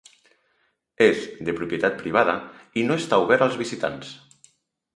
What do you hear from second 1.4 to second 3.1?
de propietat privada i no